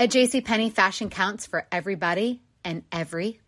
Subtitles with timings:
[0.00, 2.84] At JCPenney, fashion counts for everybody and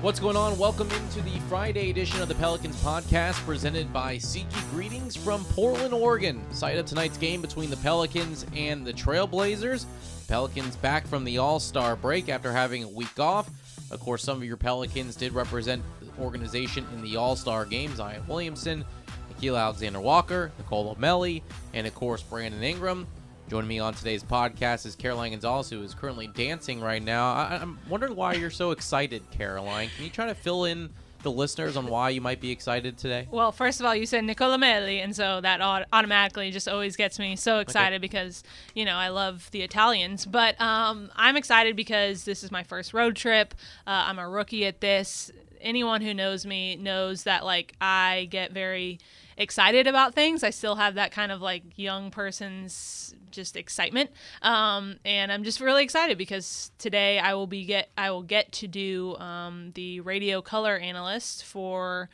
[0.00, 0.56] What's going on?
[0.56, 4.70] Welcome into the Friday edition of the Pelicans podcast presented by SeatGeek.
[4.70, 6.40] Greetings from Portland, Oregon.
[6.52, 9.86] Site of tonight's game between the Pelicans and the Trailblazers.
[10.28, 13.50] Pelicans back from the All Star break after having a week off.
[13.90, 17.92] Of course, some of your Pelicans did represent the organization in the All Star game.
[17.96, 18.84] Zion Williamson,
[19.32, 21.42] Nickeil Alexander Walker, Nicolò Melli,
[21.74, 23.04] and of course, Brandon Ingram.
[23.48, 27.32] Joining me on today's podcast is Caroline Gonzalez, who is currently dancing right now.
[27.32, 29.88] I- I'm wondering why you're so excited, Caroline.
[29.96, 30.90] Can you try to fill in
[31.22, 33.26] the listeners on why you might be excited today?
[33.30, 37.18] Well, first of all, you said Nicolò Melli, and so that automatically just always gets
[37.18, 38.44] me so excited because
[38.74, 40.26] you know I love the Italians.
[40.26, 43.54] But um, I'm excited because this is my first road trip.
[43.86, 45.32] Uh, I'm a rookie at this.
[45.60, 48.98] Anyone who knows me knows that like I get very
[49.38, 50.42] excited about things.
[50.42, 54.10] I still have that kind of like young person's just excitement,
[54.42, 58.52] um, and I'm just really excited because today I will be get I will get
[58.52, 62.10] to do um, the radio color analyst for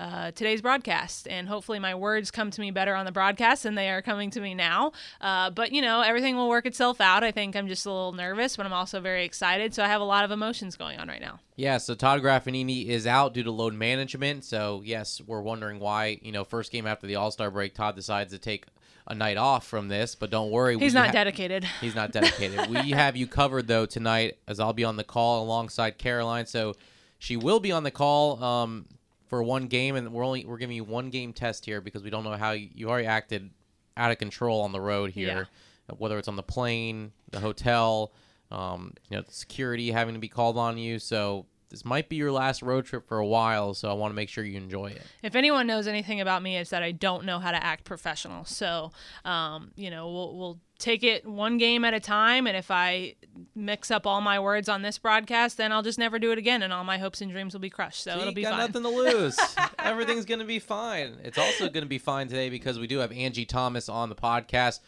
[0.00, 1.28] uh, today's broadcast.
[1.28, 4.30] And hopefully, my words come to me better on the broadcast than they are coming
[4.30, 4.92] to me now.
[5.20, 7.22] Uh, but, you know, everything will work itself out.
[7.22, 9.74] I think I'm just a little nervous, but I'm also very excited.
[9.74, 11.40] So I have a lot of emotions going on right now.
[11.54, 14.44] Yeah, so Todd Graffagnini is out due to load management.
[14.44, 17.94] So, yes, we're wondering why, you know, first game after the All Star break, Todd
[17.94, 18.64] decides to take
[19.06, 20.14] a night off from this.
[20.14, 20.78] But don't worry.
[20.78, 21.64] He's not ha- dedicated.
[21.82, 22.70] He's not dedicated.
[22.70, 26.46] we have you covered, though, tonight, as I'll be on the call alongside Caroline.
[26.46, 26.74] So
[27.18, 28.86] she will be on the call um,
[29.30, 32.10] for one game, and we're only we're giving you one game test here because we
[32.10, 33.48] don't know how you, you already acted
[33.96, 35.48] out of control on the road here,
[35.96, 38.12] whether it's on the plane, the hotel,
[38.50, 40.98] um, you know, the security having to be called on you.
[40.98, 43.74] So this might be your last road trip for a while.
[43.74, 45.02] So I want to make sure you enjoy it.
[45.22, 48.44] If anyone knows anything about me, it's that I don't know how to act professional.
[48.44, 48.90] So,
[49.24, 52.46] um, you know, we'll, we'll take it one game at a time.
[52.46, 53.14] And if I
[53.54, 56.62] mix up all my words on this broadcast, then I'll just never do it again,
[56.62, 58.02] and all my hopes and dreams will be crushed.
[58.02, 58.58] So it'll be got fine.
[58.60, 59.38] nothing to lose.
[59.78, 61.18] Everything's gonna be fine.
[61.22, 64.80] It's also gonna be fine today because we do have Angie Thomas on the podcast.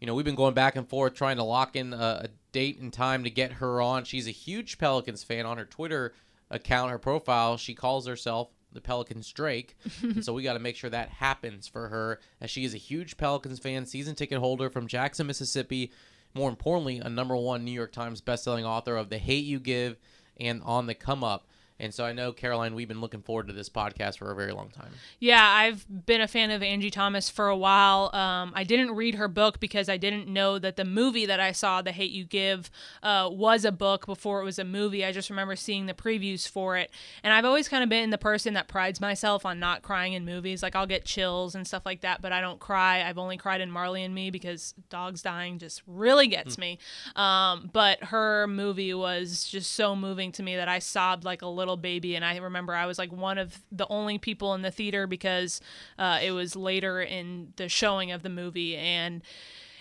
[0.00, 2.78] You know, we've been going back and forth trying to lock in a, a date
[2.80, 4.04] and time to get her on.
[4.04, 6.14] She's a huge Pelicans fan on her Twitter
[6.50, 7.56] account, her profile.
[7.56, 9.76] She calls herself the Pelicans Drake.
[10.20, 13.16] so we got to make sure that happens for her as she is a huge
[13.16, 15.90] Pelicans fan, season ticket holder from Jackson, Mississippi.
[16.34, 19.98] More importantly, a number one New York Times bestselling author of The Hate You Give
[20.38, 21.46] and On the Come Up.
[21.82, 24.52] And so I know, Caroline, we've been looking forward to this podcast for a very
[24.52, 24.90] long time.
[25.18, 28.14] Yeah, I've been a fan of Angie Thomas for a while.
[28.14, 31.50] Um, I didn't read her book because I didn't know that the movie that I
[31.50, 32.70] saw, The Hate You Give,
[33.02, 35.04] uh, was a book before it was a movie.
[35.04, 36.92] I just remember seeing the previews for it.
[37.24, 40.24] And I've always kind of been the person that prides myself on not crying in
[40.24, 40.62] movies.
[40.62, 43.02] Like, I'll get chills and stuff like that, but I don't cry.
[43.02, 46.78] I've only cried in Marley and Me because dogs dying just really gets me.
[47.16, 51.48] Um, but her movie was just so moving to me that I sobbed like a
[51.48, 52.14] little little baby.
[52.14, 55.60] And I remember I was like one of the only people in the theater because
[55.98, 58.76] uh, it was later in the showing of the movie.
[58.76, 59.22] And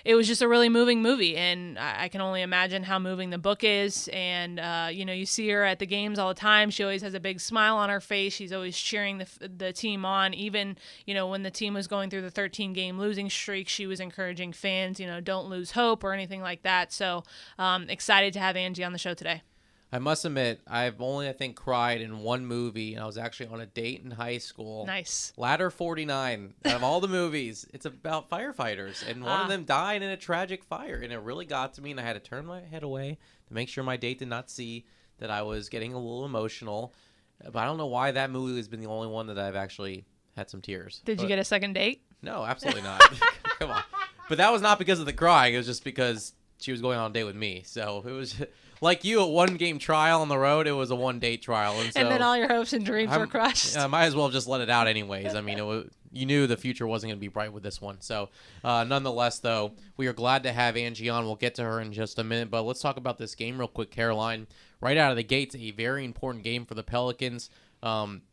[0.03, 3.37] it was just a really moving movie, and I, can only imagine how moving the
[3.37, 4.09] book is.
[4.11, 6.71] And uh, you know, you see her at the games all the time.
[6.71, 8.33] She always has a big smile on her face.
[8.33, 10.33] She's always cheering the the team on.
[10.33, 13.85] Even you know, when the team was going through the 13 game losing streak, she
[13.85, 16.91] was encouraging fans, you know, don't lose hope or anything like that.
[16.91, 17.23] So
[17.59, 19.43] um, excited to have Angie on the show today.
[19.93, 23.47] I must admit, I've only I think cried in one movie, and I was actually
[23.47, 24.85] on a date in high school.
[24.85, 25.33] Nice.
[25.35, 26.53] Ladder 49.
[26.63, 29.43] Out of all the movies, it's about firefighters, and one ah.
[29.43, 32.03] of them died in a tragic fire, and it really got to me, and I
[32.03, 33.17] had to turn my head away
[33.47, 34.85] to make sure my date did not see
[35.17, 36.93] that I was getting a little emotional.
[37.43, 40.05] But I don't know why that movie has been the only one that I've actually
[40.37, 41.01] had some tears.
[41.03, 42.03] Did but, you get a second date?
[42.21, 43.01] No, absolutely not.
[43.59, 43.83] Come on.
[44.29, 45.53] But that was not because of the crying.
[45.53, 47.63] It was just because she was going on a date with me.
[47.65, 48.41] So it was
[48.81, 50.67] like you, a one game trial on the road.
[50.67, 53.11] It was a one date trial, and, so and then all your hopes and dreams
[53.11, 53.77] I'm, were crushed.
[53.77, 55.35] I might as well just let it out anyways.
[55.35, 57.79] I mean, it was, you knew the future wasn't going to be bright with this
[57.79, 58.01] one.
[58.01, 58.29] So,
[58.63, 61.25] uh, nonetheless, though, we are glad to have Angie on.
[61.25, 63.67] We'll get to her in just a minute, but let's talk about this game real
[63.67, 64.47] quick, Caroline.
[64.81, 67.49] Right out of the gates, a very important game for the Pelicans.
[67.83, 68.23] Um,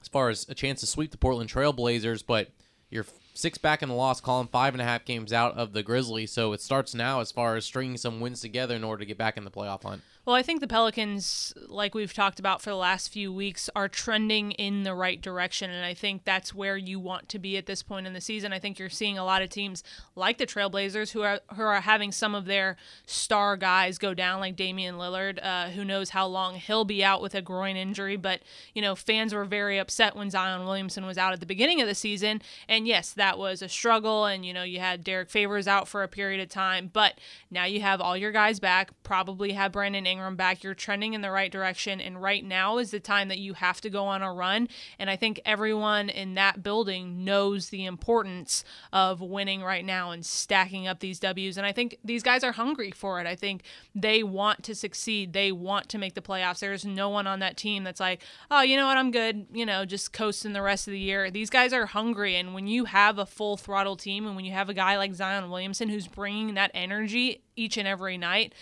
[0.00, 2.50] as far as a chance to sweep the Portland Trailblazers, but
[2.90, 5.82] you're six back in the loss column, five and a half games out of the
[5.82, 6.30] Grizzlies.
[6.30, 9.18] So it starts now as far as stringing some wins together in order to get
[9.18, 10.02] back in the playoff hunt.
[10.24, 13.88] Well, I think the Pelicans, like we've talked about for the last few weeks, are
[13.88, 15.68] trending in the right direction.
[15.68, 18.52] And I think that's where you want to be at this point in the season.
[18.52, 19.82] I think you're seeing a lot of teams
[20.14, 24.38] like the Trailblazers who are who are having some of their star guys go down,
[24.38, 25.44] like Damian Lillard.
[25.44, 28.16] Uh, who knows how long he'll be out with a groin injury.
[28.16, 28.42] But,
[28.74, 31.88] you know, fans were very upset when Zion Williamson was out at the beginning of
[31.88, 32.42] the season.
[32.68, 34.26] And yes, that was a struggle.
[34.26, 36.90] And, you know, you had Derrick Favors out for a period of time.
[36.92, 37.18] But
[37.50, 40.62] now you have all your guys back, probably have Brandon Ingram back.
[40.62, 42.00] You're trending in the right direction.
[42.00, 44.68] And right now is the time that you have to go on a run.
[44.98, 50.24] And I think everyone in that building knows the importance of winning right now and
[50.24, 51.56] stacking up these W's.
[51.56, 53.26] And I think these guys are hungry for it.
[53.26, 53.62] I think
[53.94, 55.32] they want to succeed.
[55.32, 56.60] They want to make the playoffs.
[56.60, 59.66] There's no one on that team that's like, oh, you know what, I'm good, you
[59.66, 61.30] know, just coasting the rest of the year.
[61.30, 62.36] These guys are hungry.
[62.36, 65.14] And when you have a full throttle team and when you have a guy like
[65.14, 68.54] Zion Williamson who's bringing that energy each and every night,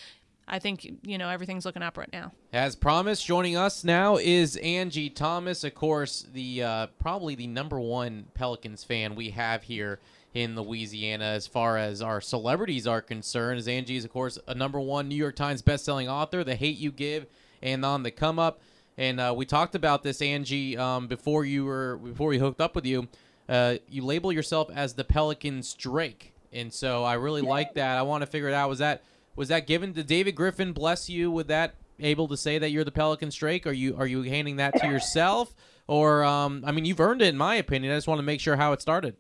[0.51, 2.33] I think you know everything's looking up right now.
[2.53, 7.79] As promised, joining us now is Angie Thomas, of course, the uh, probably the number
[7.79, 10.01] one Pelicans fan we have here
[10.35, 13.59] in Louisiana as far as our celebrities are concerned.
[13.59, 16.77] As Angie is, of course, a number one New York Times best-selling author, The Hate
[16.77, 17.27] You Give,
[17.63, 18.61] and On the Come Up.
[18.99, 22.75] And uh, we talked about this, Angie, um, before you were before we hooked up
[22.75, 23.09] with you.
[23.49, 27.99] Uh, you label yourself as the Pelicans Drake, and so I really like that.
[27.99, 28.69] I want to figure it out.
[28.69, 29.03] Was that
[29.37, 29.93] was that given?
[29.93, 31.75] Did David Griffin bless you with that?
[31.99, 33.67] Able to say that you're the Pelican Drake?
[33.67, 35.55] Are you are you handing that to yourself,
[35.87, 37.93] or um, I mean, you've earned it in my opinion.
[37.93, 39.17] I just want to make sure how it started.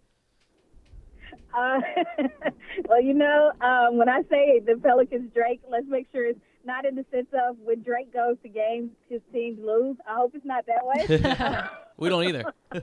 [1.54, 1.80] Uh,
[2.88, 6.84] well, you know, um, when I say the Pelicans Drake, let's make sure it's not
[6.84, 9.96] in the sense of when Drake goes to games, his teams lose.
[10.08, 11.68] I hope it's not that way.
[11.96, 12.44] we don't either.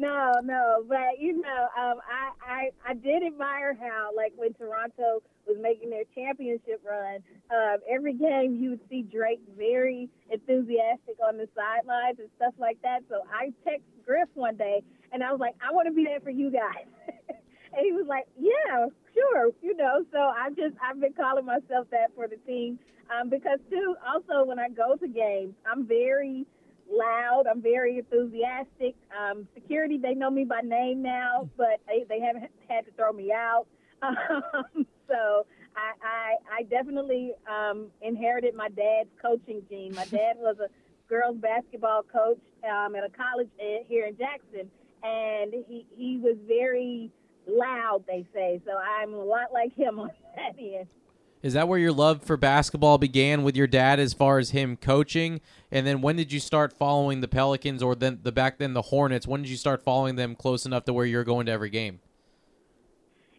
[0.00, 5.20] no, no, but you know, um, I, I I did admire how like when Toronto
[5.46, 7.20] was making their championship run,
[7.50, 12.80] um, every game you would see Drake very enthusiastic on the sidelines and stuff like
[12.82, 13.00] that.
[13.10, 14.82] So I texted Griff one day
[15.12, 16.88] and I was like, I want to be there for you guys.
[17.28, 20.02] and he was like, Yeah, sure, you know.
[20.12, 22.78] So I just I've been calling myself that for the team
[23.12, 23.96] um, because too.
[24.00, 26.46] Also, when I go to games, I'm very
[26.90, 27.44] loud.
[27.50, 28.94] I'm very enthusiastic.
[29.18, 33.12] Um, security, they know me by name now, but they, they haven't had to throw
[33.12, 33.66] me out.
[34.02, 35.44] Um, so
[35.76, 39.94] I, I, I definitely um, inherited my dad's coaching gene.
[39.94, 40.68] My dad was a
[41.08, 43.48] girls basketball coach um, at a college
[43.88, 44.70] here in Jackson,
[45.02, 47.10] and he he was very
[47.46, 48.04] loud.
[48.06, 48.72] They say so.
[48.72, 50.86] I'm a lot like him on that end.
[51.42, 54.76] Is that where your love for basketball began with your dad, as far as him
[54.76, 55.40] coaching?
[55.70, 58.82] And then when did you start following the Pelicans, or then the back then the
[58.82, 59.26] Hornets?
[59.26, 62.00] When did you start following them close enough to where you're going to every game?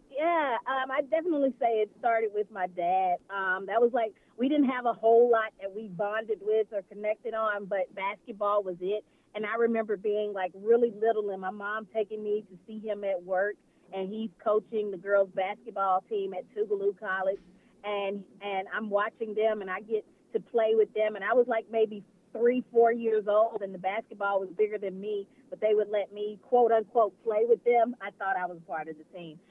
[0.09, 3.17] Yeah, um, I definitely say it started with my dad.
[3.29, 6.81] Um, that was like we didn't have a whole lot that we bonded with or
[6.91, 9.05] connected on, but basketball was it.
[9.35, 13.03] And I remember being like really little, and my mom taking me to see him
[13.03, 13.55] at work,
[13.93, 17.39] and he's coaching the girls basketball team at Tougaloo College,
[17.83, 21.45] and and I'm watching them, and I get to play with them, and I was
[21.47, 25.73] like maybe three, four years old, and the basketball was bigger than me, but they
[25.73, 27.95] would let me quote unquote play with them.
[28.01, 29.39] I thought I was part of the team.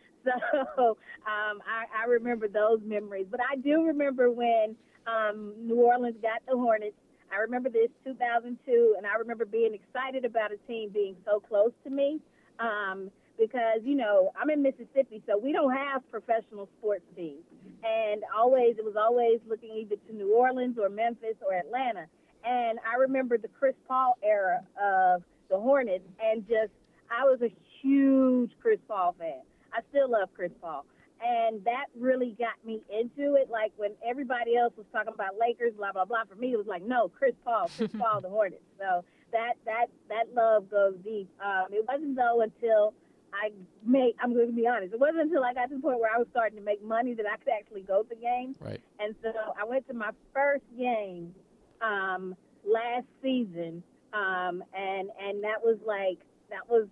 [0.77, 3.27] So um, I, I remember those memories.
[3.31, 6.95] But I do remember when um, New Orleans got the Hornets.
[7.33, 11.73] I remember this 2002, and I remember being excited about a team being so close
[11.85, 12.21] to me.
[12.59, 13.11] Um,
[13.41, 17.43] because you know I'm in Mississippi, so we don't have professional sports teams,
[17.83, 22.05] and always it was always looking either to New Orleans or Memphis or Atlanta.
[22.45, 26.73] And I remember the Chris Paul era of the Hornets, and just
[27.11, 29.41] I was a huge Chris Paul fan.
[29.73, 30.85] I still love Chris Paul.
[31.23, 33.51] And that really got me into it.
[33.51, 36.25] Like when everybody else was talking about Lakers, blah blah blah.
[36.29, 38.65] For me, it was like, no, Chris Paul, Chris Paul, the Hornets.
[38.79, 41.29] So that that that love goes deep.
[41.45, 42.95] Um, it wasn't though until
[43.33, 43.51] I
[43.85, 44.15] made.
[44.21, 44.93] I'm going to be honest.
[44.95, 47.15] It wasn't until I got to the point where I was starting to make money
[47.15, 48.57] that I could actually go to games.
[48.61, 48.81] Right.
[48.99, 51.35] And so I went to my first game
[51.81, 52.35] um,
[52.65, 53.83] last season,
[54.13, 56.19] um, and and that was like
[56.51, 56.89] that was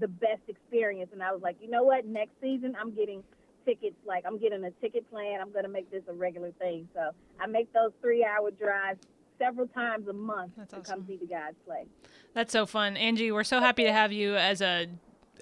[0.00, 1.10] the best experience.
[1.12, 2.06] And I was like, you know what?
[2.06, 3.22] Next season, I'm getting
[3.64, 3.96] tickets.
[4.06, 5.40] Like I'm getting a ticket plan.
[5.40, 6.88] I'm going to make this a regular thing.
[6.94, 9.00] So I make those three hour drives
[9.38, 10.98] several times a month That's to awesome.
[10.98, 11.84] come see the guys play.
[12.34, 12.96] That's so fun.
[12.96, 14.86] Angie, we're so happy to have you as a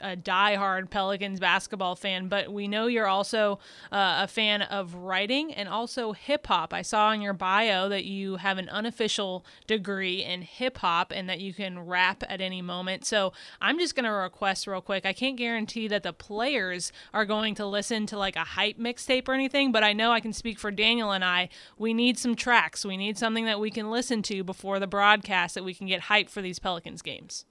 [0.00, 3.58] a diehard Pelicans basketball fan, but we know you're also
[3.92, 6.72] uh, a fan of writing and also hip hop.
[6.72, 11.28] I saw in your bio that you have an unofficial degree in hip hop and
[11.28, 13.04] that you can rap at any moment.
[13.04, 15.06] So I'm just going to request real quick.
[15.06, 19.28] I can't guarantee that the players are going to listen to like a hype mixtape
[19.28, 21.48] or anything, but I know I can speak for Daniel and I.
[21.78, 22.84] We need some tracks.
[22.84, 26.02] We need something that we can listen to before the broadcast that we can get
[26.02, 27.44] hype for these Pelicans games.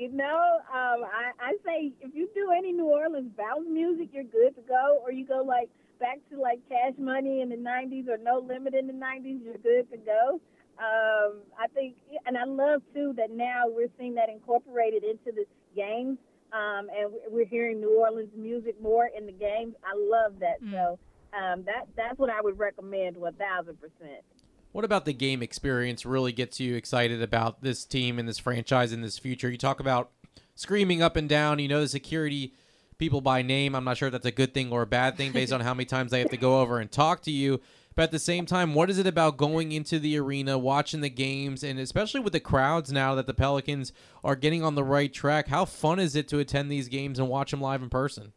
[0.00, 4.24] you know, um, I, I say if you do any New Orleans bounce music, you're
[4.24, 4.98] good to go.
[5.04, 5.68] Or you go like
[6.00, 9.58] back to like Cash Money in the '90s or No Limit in the '90s, you're
[9.58, 10.40] good to go.
[10.78, 15.44] Um, I think, and I love too that now we're seeing that incorporated into the
[15.76, 16.16] games,
[16.54, 19.74] um, and we're hearing New Orleans music more in the games.
[19.84, 20.62] I love that.
[20.72, 20.98] So
[21.36, 24.24] um, that that's what I would recommend, one thousand percent.
[24.72, 28.92] What about the game experience really gets you excited about this team and this franchise
[28.92, 29.50] in this future?
[29.50, 30.10] You talk about
[30.54, 32.54] screaming up and down, you know the security
[32.96, 33.74] people by name.
[33.74, 35.74] I'm not sure if that's a good thing or a bad thing based on how
[35.74, 37.60] many times they have to go over and talk to you.
[37.96, 41.10] But at the same time, what is it about going into the arena, watching the
[41.10, 45.12] games, and especially with the crowds now that the Pelicans are getting on the right
[45.12, 45.48] track?
[45.48, 48.32] How fun is it to attend these games and watch them live in person?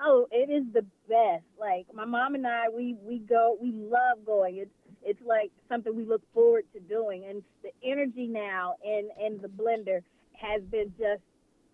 [0.00, 1.44] Oh, it is the best.
[1.58, 4.56] Like my mom and I, we we go, we love going.
[4.56, 4.70] It's
[5.08, 9.48] it's like something we look forward to doing, and the energy now in in the
[9.48, 10.00] blender
[10.34, 11.22] has been just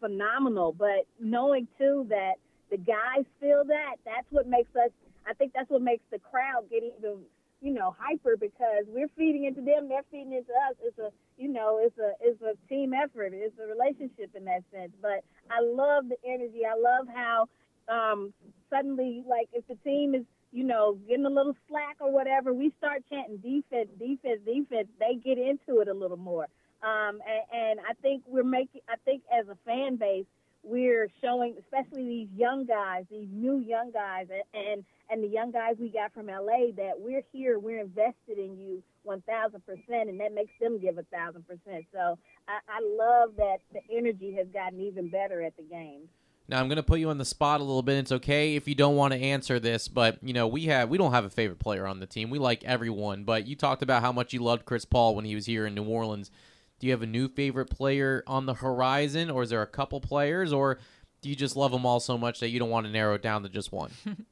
[0.01, 0.73] phenomenal.
[0.73, 2.35] But knowing too that
[2.71, 4.91] the guys feel that, that's what makes us.
[5.27, 7.21] I think that's what makes the crowd get even
[7.61, 10.77] you know hyper because we're feeding into them, they're feeding into us.
[10.83, 13.33] It's a you know it's a it's a team effort.
[13.35, 14.93] It's a relationship in that sense.
[15.03, 16.63] But I love the energy.
[16.65, 17.49] I love how
[17.89, 18.33] um,
[18.71, 20.25] suddenly, like if the team is,
[20.55, 24.89] you know, getting a little slack or whatever, we start chanting defense, defense, defense.
[25.01, 26.47] They get into it a little more.
[26.81, 30.27] Um, and, and I think we're making, I think as a fan base,
[30.63, 35.75] we're showing, especially these young guys, these new young guys, and, and the young guys
[35.79, 40.33] we got from LA, that we're here, we're invested in you 1,000 percent, and that
[40.33, 41.85] makes them give a thousand percent.
[41.93, 42.17] So
[42.49, 46.09] I, I love that the energy has gotten even better at the games.
[46.47, 47.97] Now I'm going to put you on the spot a little bit.
[47.97, 50.99] It's okay if you don't want to answer this, but you know we have we
[50.99, 52.31] don't have a favorite player on the team.
[52.31, 55.35] We like everyone, but you talked about how much you loved Chris Paul when he
[55.35, 56.31] was here in New Orleans.
[56.79, 60.01] Do you have a new favorite player on the horizon, or is there a couple
[60.01, 60.79] players, or
[61.23, 63.23] do you just love them all so much that you don't want to narrow it
[63.23, 63.91] down to just one?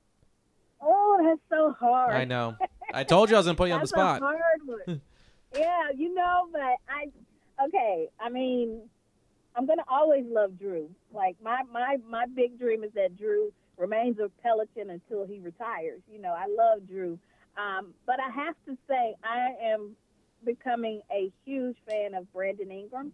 [0.84, 2.14] Oh, that's so hard.
[2.14, 2.56] I know.
[2.92, 4.20] I told you I was going to put you on the spot.
[4.20, 5.00] A hard one.
[5.56, 7.06] yeah, you know, but I
[7.66, 8.08] okay.
[8.20, 8.80] I mean,
[9.54, 10.90] I'm gonna always love Drew.
[11.12, 16.00] Like my my my big dream is that Drew remains a Pelican until he retires.
[16.10, 17.18] You know, I love Drew,
[17.56, 19.96] um, but I have to say I am
[20.44, 23.12] becoming a huge fan of Brandon Ingram.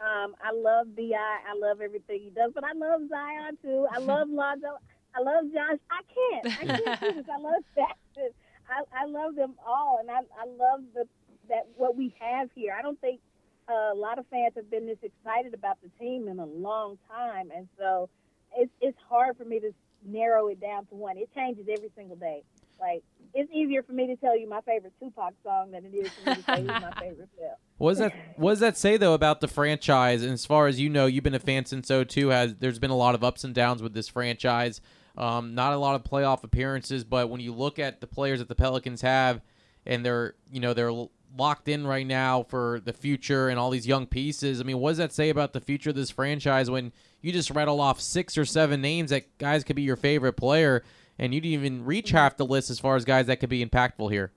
[0.00, 1.12] Um, I love Bi.
[1.14, 3.86] I love everything he does, but I love Zion too.
[3.90, 4.78] I love Lonzo.
[5.14, 5.78] I love Josh.
[5.90, 6.60] I can't.
[6.60, 7.26] I can't do this.
[7.32, 8.30] I love Jackson.
[8.68, 11.04] I, I love them all, and I, I love the
[11.48, 12.76] that what we have here.
[12.78, 13.20] I don't think
[13.68, 17.50] a lot of fans have been this excited about the team in a long time,
[17.54, 18.08] and so
[18.56, 19.72] it's it's hard for me to
[20.04, 21.18] narrow it down to one.
[21.18, 22.42] It changes every single day.
[22.80, 23.02] Like
[23.34, 26.30] it's easier for me to tell you my favorite Tupac song than it is for
[26.30, 27.50] me to tell you my favorite film.
[27.76, 30.22] What does that What does that say though about the franchise?
[30.22, 32.28] And as far as you know, you've been a fan since 02.
[32.28, 34.80] Has there's been a lot of ups and downs with this franchise.
[35.16, 38.48] Um, not a lot of playoff appearances, but when you look at the players that
[38.48, 39.42] the Pelicans have,
[39.84, 40.92] and they're you know they're
[41.36, 44.60] locked in right now for the future and all these young pieces.
[44.60, 47.50] I mean, what does that say about the future of this franchise when you just
[47.50, 50.82] rattle off six or seven names that guys could be your favorite player,
[51.18, 53.64] and you didn't even reach half the list as far as guys that could be
[53.64, 54.32] impactful here?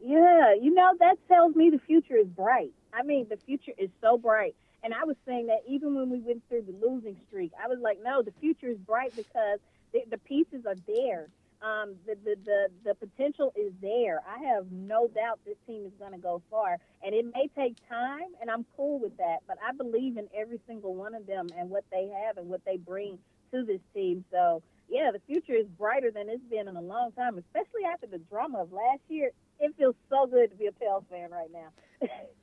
[0.00, 2.72] Yeah, you know, that tells me the future is bright.
[2.92, 4.54] I mean, the future is so bright.
[4.84, 7.78] And I was saying that even when we went through the losing streak, I was
[7.80, 9.58] like, no, the future is bright because
[9.92, 11.26] the, the pieces are there.
[11.62, 14.20] Um, the, the, the, the potential is there.
[14.28, 16.78] I have no doubt this team is going to go far.
[17.02, 19.38] And it may take time, and I'm cool with that.
[19.48, 22.64] But I believe in every single one of them and what they have and what
[22.64, 23.18] they bring
[23.52, 24.24] to this team.
[24.30, 28.06] So, yeah, the future is brighter than it's been in a long time, especially after
[28.06, 29.30] the drama of last year.
[29.58, 32.08] It feels so good to be a Pels fan right now.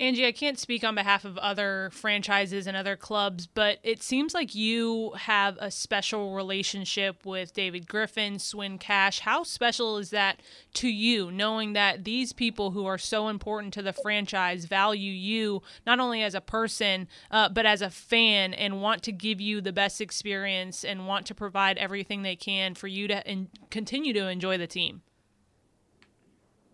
[0.00, 4.32] Angie, I can't speak on behalf of other franchises and other clubs, but it seems
[4.32, 9.20] like you have a special relationship with David Griffin, Swin Cash.
[9.20, 10.40] How special is that
[10.74, 15.60] to you, knowing that these people who are so important to the franchise value you
[15.86, 19.60] not only as a person, uh, but as a fan and want to give you
[19.60, 24.14] the best experience and want to provide everything they can for you to in- continue
[24.14, 25.02] to enjoy the team?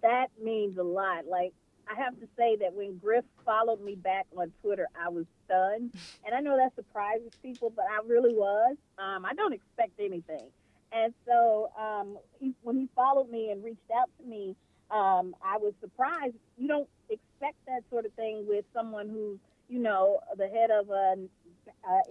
[0.02, 1.26] That means a lot.
[1.26, 1.52] Like,
[1.88, 5.92] I have to say that when Griff followed me back on Twitter, I was stunned.
[6.26, 8.76] And I know that surprises people, but I really was.
[8.98, 10.48] Um, I don't expect anything.
[10.90, 14.56] And so um, he, when he followed me and reached out to me,
[14.90, 16.34] um, I was surprised.
[16.58, 19.38] You don't expect that sort of thing with someone who's,
[19.68, 21.28] you know, the head of an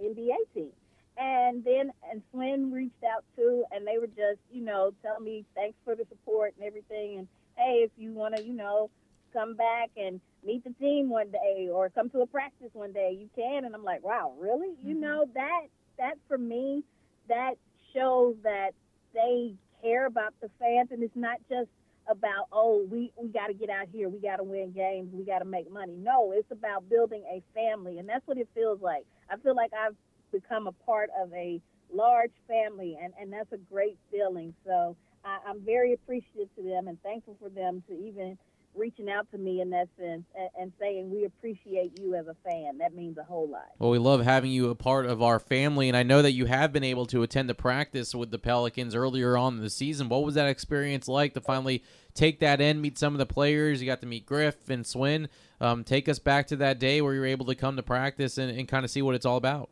[0.02, 0.70] NBA team.
[1.18, 5.44] And then and Swin reached out too, and they were just, you know, telling me
[5.54, 7.18] thanks for the support and everything.
[7.18, 8.90] And hey, if you want to, you know,
[9.36, 13.16] come back and meet the team one day or come to a practice one day,
[13.18, 13.64] you can.
[13.64, 14.68] And I'm like, wow, really?
[14.68, 14.88] Mm-hmm.
[14.88, 15.62] You know, that,
[15.98, 16.82] that for me,
[17.28, 17.54] that
[17.94, 18.70] shows that
[19.12, 21.68] they care about the fans and it's not just
[22.08, 24.08] about, oh, we, we got to get out here.
[24.08, 25.10] We got to win games.
[25.12, 25.96] We got to make money.
[25.98, 27.98] No, it's about building a family.
[27.98, 29.04] And that's what it feels like.
[29.28, 29.96] I feel like I've
[30.32, 31.60] become a part of a
[31.92, 34.54] large family and, and that's a great feeling.
[34.64, 38.38] So I, I'm very appreciative to them and thankful for them to even
[38.76, 42.36] reaching out to me in that sense and, and, saying we appreciate you as a
[42.44, 42.78] fan.
[42.78, 43.68] That means a whole lot.
[43.78, 46.46] Well, we love having you a part of our family, and I know that you
[46.46, 50.08] have been able to attend the practice with the Pelicans earlier on in the season.
[50.08, 51.82] What was that experience like to finally
[52.14, 53.80] take that in, meet some of the players?
[53.80, 55.28] You got to meet Griff and Swin.
[55.60, 58.38] Um, take us back to that day where you were able to come to practice
[58.38, 59.70] and, and kind of see what it's all about.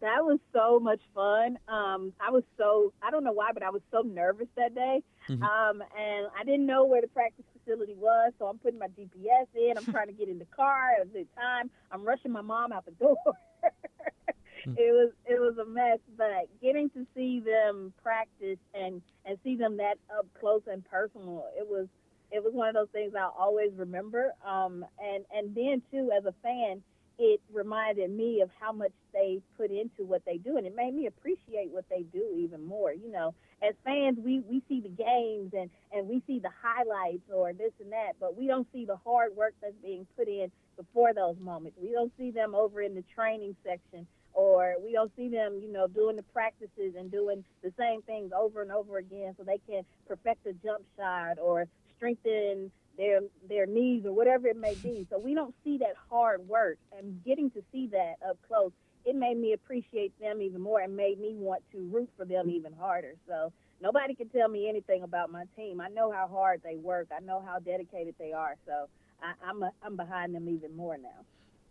[0.00, 1.58] That was so much fun.
[1.68, 5.02] Um, I was so I don't know why, but I was so nervous that day.
[5.28, 5.42] Mm-hmm.
[5.42, 9.46] Um, and I didn't know where the practice facility was, so I'm putting my GPS
[9.54, 9.76] in.
[9.76, 11.70] I'm trying to get in the car It at the time.
[11.90, 13.16] I'm rushing my mom out the door.
[13.24, 14.72] mm-hmm.
[14.76, 19.56] It was it was a mess, but getting to see them practice and and see
[19.56, 21.86] them that up close and personal, it was
[22.30, 24.32] it was one of those things I'll always remember.
[24.46, 26.82] Um, and and then too, as a fan,
[27.20, 30.94] it reminded me of how much they put into what they do and it made
[30.94, 33.34] me appreciate what they do even more you know.
[33.62, 37.72] As fans we we see the games and and we see the highlights or this
[37.80, 41.36] and that but we don't see the hard work that's being put in before those
[41.40, 41.76] moments.
[41.80, 45.70] We don't see them over in the training section or we don't see them you
[45.72, 49.60] know doing the practices and doing the same things over and over again so they
[49.68, 55.06] can perfect a jump shot or strengthen their their knees or whatever it may be.
[55.10, 58.72] So we don't see that hard work, and getting to see that up close,
[59.06, 62.50] it made me appreciate them even more, and made me want to root for them
[62.50, 63.14] even harder.
[63.26, 65.80] So nobody can tell me anything about my team.
[65.80, 67.08] I know how hard they work.
[67.16, 68.56] I know how dedicated they are.
[68.66, 68.88] So
[69.22, 71.24] I, I'm a, I'm behind them even more now.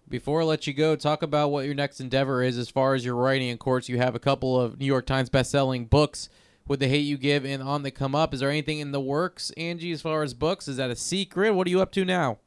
[0.10, 3.06] Before I let you go, talk about what your next endeavor is as far as
[3.06, 3.52] your writing.
[3.52, 6.30] Of course, you have a couple of New York Times best-selling books
[6.70, 8.34] with the hate you give and on the come up.
[8.34, 10.68] Is there anything in the works, Angie, as far as books?
[10.68, 11.54] Is that a secret?
[11.54, 12.38] What are you up to now?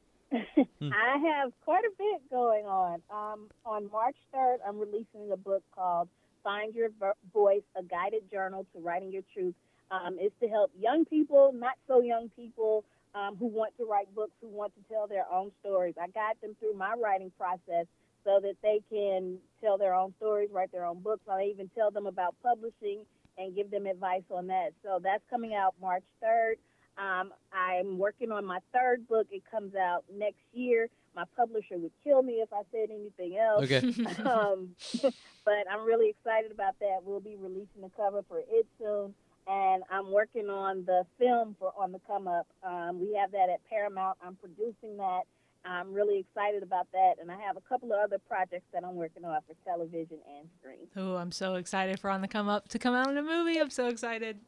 [0.32, 3.02] I have quite a bit going on.
[3.10, 6.08] Um, on March 3rd, I'm releasing a book called
[6.42, 6.88] Find Your
[7.34, 9.54] Voice, a guided journal to writing your truth.
[9.90, 14.12] Um, it's to help young people, not so young people, um, who want to write
[14.14, 15.96] books, who want to tell their own stories.
[16.00, 17.86] I guide them through my writing process
[18.24, 21.22] so that they can tell their own stories, write their own books.
[21.28, 23.00] I even tell them about publishing
[23.40, 24.72] and give them advice on that.
[24.84, 26.54] So that's coming out March 3rd.
[26.98, 29.26] Um, I'm working on my third book.
[29.30, 30.88] It comes out next year.
[31.16, 33.64] My publisher would kill me if I said anything else.
[33.64, 33.78] Okay.
[34.28, 34.76] um,
[35.44, 36.98] but I'm really excited about that.
[37.02, 39.14] We'll be releasing the cover for it soon.
[39.46, 42.46] And I'm working on the film for On the Come Up.
[42.62, 44.18] Um, we have that at Paramount.
[44.22, 45.22] I'm producing that.
[45.64, 48.96] I'm really excited about that, and I have a couple of other projects that I'm
[48.96, 50.88] working on for television and screen.
[50.96, 53.58] Oh, I'm so excited for On the Come Up to come out in a movie.
[53.60, 54.38] I'm so excited.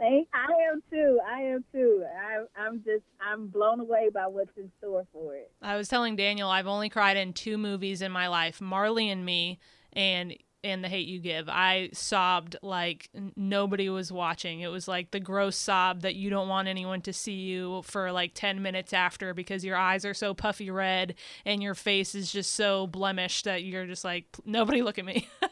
[0.00, 1.20] I am too.
[1.28, 2.04] I am too.
[2.18, 5.50] I, I'm just I'm blown away by what's in store for it.
[5.60, 9.26] I was telling Daniel I've only cried in two movies in my life, Marley and
[9.26, 9.58] Me,
[9.92, 11.48] and and the hate you give.
[11.48, 14.60] I sobbed like nobody was watching.
[14.60, 18.12] It was like the gross sob that you don't want anyone to see you for
[18.12, 22.30] like 10 minutes after because your eyes are so puffy red and your face is
[22.30, 25.28] just so blemished that you're just like nobody look at me.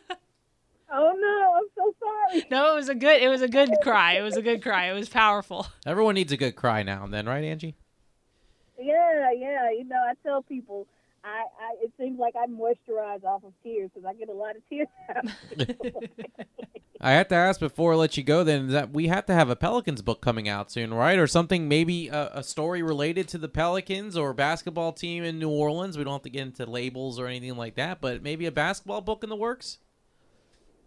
[0.92, 2.46] oh no, I'm so sorry.
[2.50, 4.14] No, it was a good it was a good cry.
[4.14, 4.90] It was a good cry.
[4.90, 5.66] It was powerful.
[5.86, 7.74] Everyone needs a good cry now and then, right, Angie?
[8.78, 9.70] Yeah, yeah.
[9.70, 10.86] You know, I tell people
[11.28, 14.56] I, I it seems like I moisturize off of tears because I get a lot
[14.56, 16.26] of tears out.
[17.00, 18.42] I have to ask before I let you go.
[18.42, 21.18] Then that we have to have a Pelicans book coming out soon, right?
[21.18, 25.50] Or something, maybe a, a, story related to the Pelicans or basketball team in New
[25.50, 25.96] Orleans.
[25.96, 29.00] We don't have to get into labels or anything like that, but maybe a basketball
[29.00, 29.78] book in the works.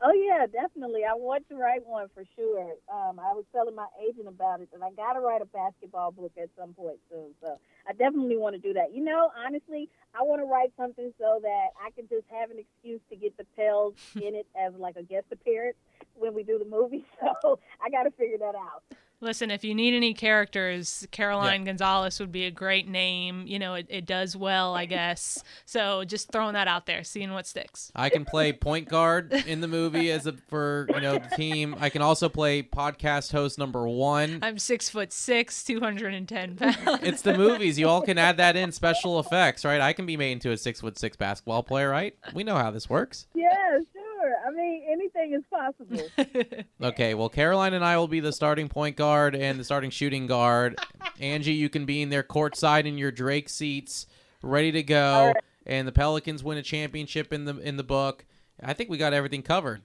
[0.03, 1.01] Oh yeah, definitely.
[1.05, 2.73] I want to write one for sure.
[2.91, 6.11] Um, I was telling my agent about it, and I got to write a basketball
[6.11, 7.35] book at some point soon.
[7.39, 8.95] So I definitely want to do that.
[8.95, 12.57] You know, honestly, I want to write something so that I can just have an
[12.57, 15.77] excuse to get the Pels in it as like a guest appearance
[16.15, 17.05] when we do the movie.
[17.41, 18.83] So I got to figure that out.
[19.21, 21.67] Listen, if you need any characters, Caroline yeah.
[21.67, 23.45] Gonzalez would be a great name.
[23.45, 25.43] You know, it, it does well, I guess.
[25.65, 27.91] So just throwing that out there, seeing what sticks.
[27.95, 31.75] I can play point guard in the movie as a for you know the team.
[31.79, 34.39] I can also play podcast host number one.
[34.41, 37.01] I'm six foot six, two hundred and ten pounds.
[37.03, 37.77] It's the movies.
[37.77, 39.81] You all can add that in special effects, right?
[39.81, 42.15] I can be made into a six foot six basketball player, right?
[42.33, 43.27] We know how this works.
[43.35, 44.33] Yeah, sure.
[44.47, 44.83] I mean,
[45.21, 46.63] anything is possible.
[46.89, 50.27] okay, well, Caroline and I will be the starting point guard and the starting shooting
[50.27, 50.79] guard.
[51.19, 54.07] Angie, you can be in there courtside in your Drake seats,
[54.41, 55.27] ready to go.
[55.27, 55.43] Right.
[55.65, 58.25] And the Pelicans win a championship in the in the book.
[58.63, 59.81] I think we got everything covered.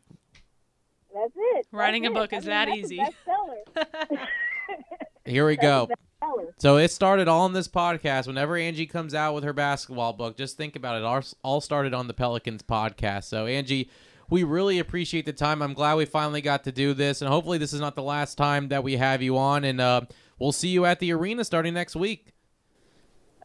[1.14, 1.66] That's it.
[1.70, 2.37] Writing that's a book it.
[2.37, 3.03] is I mean, that easy.
[5.25, 5.88] Here we go.
[6.59, 8.27] So it started all on this podcast.
[8.27, 11.35] Whenever Angie comes out with her basketball book, just think about it.
[11.44, 13.25] All started on the Pelicans podcast.
[13.25, 13.90] So Angie,
[14.31, 15.62] we really appreciate the time.
[15.62, 18.37] I'm glad we finally got to do this, and hopefully, this is not the last
[18.37, 19.65] time that we have you on.
[19.65, 20.03] And uh,
[20.39, 22.33] we'll see you at the arena starting next week.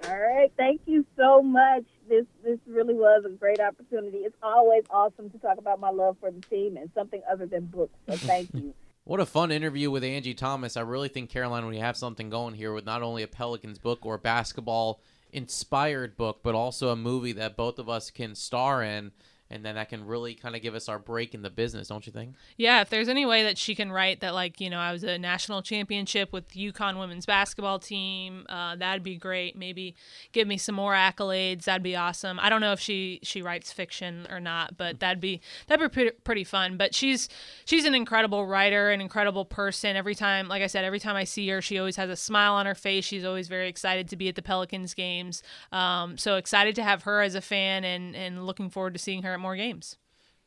[0.08, 0.52] All right.
[0.58, 1.84] Thank you so much.
[2.10, 4.20] This this really was a great opportunity.
[4.20, 7.66] It's always awesome to talk about my love for the team and something other than
[7.66, 7.94] books.
[8.10, 8.74] So thank you.
[9.04, 10.78] What a fun interview with Angie Thomas.
[10.78, 14.06] I really think Caroline, we have something going here with not only a Pelicans book
[14.06, 15.02] or a basketball
[15.34, 19.12] inspired book, but also a movie that both of us can star in
[19.52, 22.08] and then that can really kind of give us our break in the business, don't
[22.08, 22.36] you think?
[22.58, 25.04] Yeah, if there's any way that she can write that, like, you know, I was
[25.04, 29.58] a national championship with UConn women's basketball team, uh, that'd be great.
[29.58, 29.96] Maybe
[30.32, 31.66] give me some more accolades.
[31.66, 32.40] That'd be awesome.
[32.40, 36.12] I don't know if she she writes fiction or not, but that'd be that'd be
[36.24, 36.78] pretty, fun.
[36.78, 37.28] But she's
[37.66, 39.96] she's an incredible writer, an incredible person.
[39.98, 42.54] Every time, like I said, every time I see her, she always has a smile
[42.54, 43.04] on her face.
[43.04, 45.44] She's always very excited to be at the Pelicans games.
[45.72, 49.24] Um, so excited to have her as a fan, and and looking forward to seeing
[49.24, 49.98] her more games.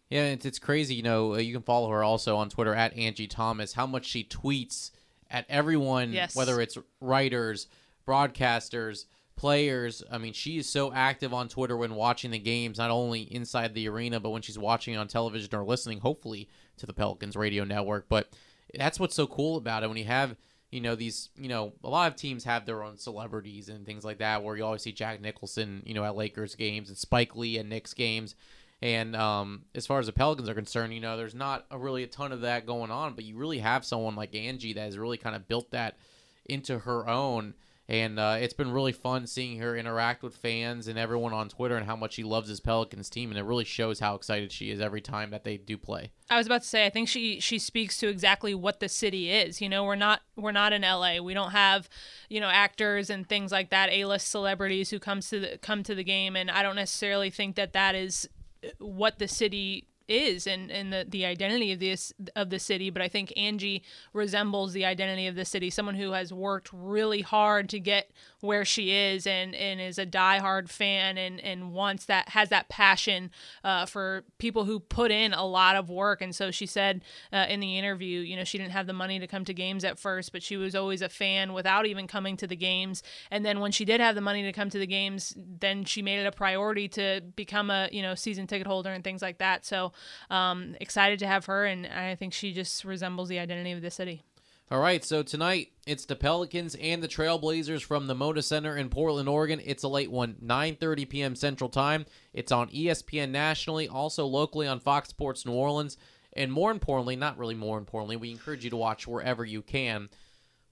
[0.09, 0.95] Yeah, it's, it's crazy.
[0.95, 3.73] You know, uh, you can follow her also on Twitter at Angie Thomas.
[3.73, 4.91] How much she tweets
[5.31, 6.37] at everyone, yes.
[6.37, 7.67] whether it's writers,
[8.07, 10.03] broadcasters, players.
[10.11, 13.75] I mean, she is so active on Twitter when watching the games, not only inside
[13.75, 17.65] the arena, but when she's watching on television or listening, hopefully, to the Pelicans radio
[17.65, 18.07] network.
[18.09, 18.29] But
[18.75, 20.37] that's what's so cool about it when you have
[20.71, 24.05] you know these you know a lot of teams have their own celebrities and things
[24.05, 27.37] like that where you always see Jack Nicholson you know at Lakers games and Spike
[27.37, 28.35] Lee at Knicks games
[28.85, 32.03] and um, as far as the Pelicans are concerned, you know, there's not a really
[32.03, 34.99] a ton of that going on, but you really have someone like Angie that has
[34.99, 35.97] really kind of built that
[36.45, 37.55] into her own.
[37.89, 41.77] And uh, it's been really fun seeing her interact with fans and everyone on Twitter
[41.77, 43.31] and how much she loves this Pelicans team.
[43.31, 46.11] And it really shows how excited she is every time that they do play.
[46.29, 49.31] I was about to say, I think she she speaks to exactly what the city
[49.31, 49.63] is.
[49.63, 51.23] You know, we're not we're not in LA.
[51.23, 51.89] We don't have,
[52.29, 55.83] you know, actors and things like that, A list celebrities who comes to the come
[55.85, 56.37] to the game.
[56.37, 58.29] And I don't necessarily think that that is
[58.79, 63.03] what the city is and, and the, the identity of this of the city but
[63.03, 65.71] i think angie resembles the identity of the city.
[65.71, 70.07] Someone who has worked really hard to get where she is and and is a
[70.07, 73.31] diehard fan and and wants that has that passion
[73.63, 76.21] uh, for people who put in a lot of work.
[76.21, 79.19] And so she said uh, in the interview you know she didn't have the money
[79.19, 82.37] to come to games at first but she was always a fan without even coming
[82.37, 83.03] to the games.
[83.31, 86.03] And then when she did have the money to come to the games then she
[86.03, 89.39] made it a priority to become a you know season ticket holder and things like
[89.39, 89.65] that.
[89.65, 89.93] So
[90.31, 93.91] um, excited to have her, and I think she just resembles the identity of the
[93.91, 94.23] city.
[94.71, 98.89] All right, so tonight it's the Pelicans and the Trailblazers from the Moda Center in
[98.89, 99.61] Portland, Oregon.
[99.63, 101.37] It's a late one, 9:30 p.m.
[101.37, 102.07] Central Time.
[102.33, 105.99] It's on ESPN nationally, also locally on Fox Sports New Orleans,
[106.33, 110.09] and more importantly, not really more importantly, we encourage you to watch wherever you can.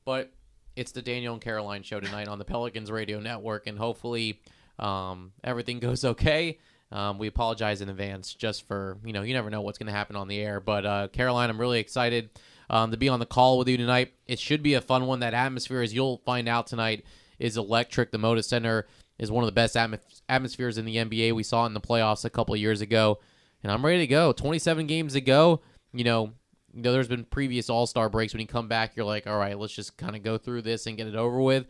[0.06, 0.32] But
[0.74, 4.40] it's the Daniel and Caroline show tonight on the Pelicans Radio Network, and hopefully
[4.78, 6.58] um, everything goes okay.
[6.92, 9.92] Um, we apologize in advance just for, you know, you never know what's going to
[9.92, 10.61] happen on the air.
[10.61, 12.31] But uh, Caroline, I'm really excited
[12.68, 14.12] um, to be on the call with you tonight.
[14.26, 15.20] It should be a fun one.
[15.20, 17.05] That atmosphere, as you'll find out tonight,
[17.38, 18.12] is electric.
[18.12, 18.87] The Moda Center
[19.18, 21.33] is one of the best atm- atmospheres in the NBA.
[21.33, 23.20] We saw it in the playoffs a couple years ago.
[23.62, 24.33] And I'm ready to go.
[24.33, 25.62] 27 games to go.
[25.94, 26.33] You know,
[26.74, 29.38] you know, there's been previous All Star breaks when you come back, you're like, all
[29.38, 31.66] right, let's just kind of go through this and get it over with.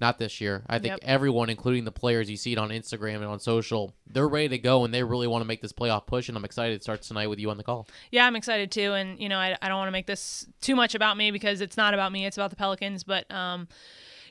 [0.00, 0.62] Not this year.
[0.68, 1.00] I think Yep.
[1.02, 4.58] everyone, including the players, you see it on Instagram and on social, they're ready to
[4.58, 6.28] go and they really want to make this playoff push.
[6.28, 7.88] And I'm excited it starts tonight with you on the call.
[8.12, 8.92] Yeah, I'm excited too.
[8.94, 11.60] And, you know, I, I don't want to make this too much about me because
[11.60, 13.02] it's not about me, it's about the Pelicans.
[13.02, 13.66] But, um,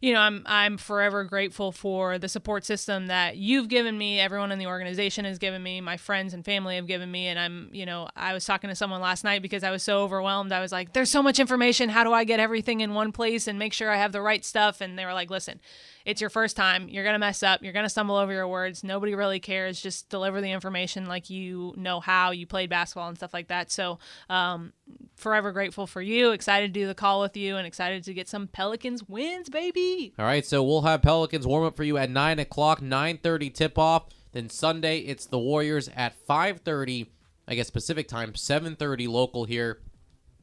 [0.01, 4.51] you know, I'm I'm forever grateful for the support system that you've given me, everyone
[4.51, 7.69] in the organization has given me, my friends and family have given me, and I'm,
[7.71, 10.51] you know, I was talking to someone last night because I was so overwhelmed.
[10.51, 11.89] I was like, "There's so much information.
[11.89, 14.43] How do I get everything in one place and make sure I have the right
[14.45, 15.60] stuff?" And they were like, "Listen,
[16.08, 16.88] it's your first time.
[16.88, 17.62] You're gonna mess up.
[17.62, 18.82] You're gonna stumble over your words.
[18.82, 19.82] Nobody really cares.
[19.82, 22.32] Just deliver the information like you know how.
[22.32, 23.70] You played basketball and stuff like that.
[23.70, 24.72] So, um,
[25.17, 26.32] forever grateful for you.
[26.32, 30.13] Excited to do the call with you, and excited to get some Pelicans wins, baby.
[30.17, 33.50] All right, so we'll have Pelicans warm up for you at nine o'clock, nine thirty
[33.50, 34.06] tip off.
[34.32, 37.12] Then Sunday it's the Warriors at five thirty,
[37.50, 39.82] I guess Pacific time, seven thirty local here,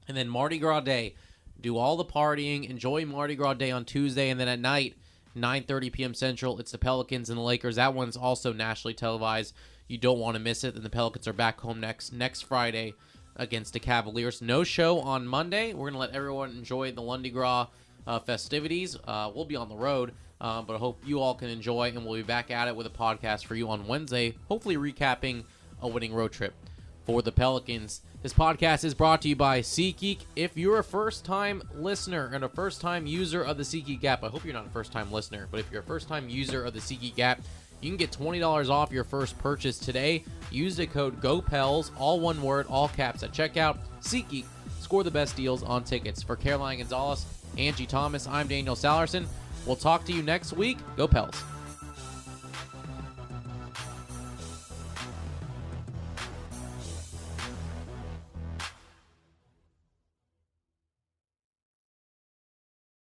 [0.06, 1.14] and then Mardi Gras Day.
[1.58, 4.96] Do all the partying, enjoy Mardi Gras Day on Tuesday, and then at night,
[5.34, 6.14] nine thirty p.m.
[6.14, 7.76] Central, it's the Pelicans and the Lakers.
[7.76, 9.54] That one's also nationally televised.
[9.88, 10.74] You don't want to miss it.
[10.74, 12.94] Then the Pelicans are back home next next Friday
[13.36, 14.40] against the Cavaliers.
[14.40, 15.74] No show on Monday.
[15.74, 17.66] We're gonna let everyone enjoy the Lundi Gras
[18.06, 18.96] uh, festivities.
[19.04, 22.04] Uh, we'll be on the road, uh, but I hope you all can enjoy, and
[22.04, 25.44] we'll be back at it with a podcast for you on Wednesday, hopefully recapping
[25.82, 26.54] a winning road trip
[27.04, 28.00] for the Pelicans.
[28.22, 30.20] This podcast is brought to you by SeatGeek.
[30.34, 34.24] If you're a first time listener and a first time user of the SeatGeek app,
[34.24, 36.64] I hope you're not a first time listener, but if you're a first time user
[36.64, 37.42] of the SeatGeek app,
[37.82, 40.24] you can get $20 off your first purchase today.
[40.50, 43.76] Use the code GOPELS, all one word, all caps at checkout.
[44.00, 44.46] SeatGeek,
[44.80, 46.22] score the best deals on tickets.
[46.22, 47.26] For Caroline Gonzalez,
[47.58, 49.26] Angie Thomas, I'm Daniel Sallerson.
[49.66, 50.78] We'll talk to you next week.
[50.96, 51.42] Go Pels.